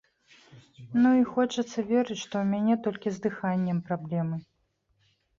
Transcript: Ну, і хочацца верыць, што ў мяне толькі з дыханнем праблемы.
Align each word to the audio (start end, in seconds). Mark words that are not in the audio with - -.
Ну, 1.01 1.09
і 1.17 1.23
хочацца 1.33 1.83
верыць, 1.91 2.17
што 2.21 2.33
ў 2.39 2.45
мяне 2.53 2.77
толькі 2.87 3.09
з 3.17 3.21
дыханнем 3.27 3.83
праблемы. 3.91 4.35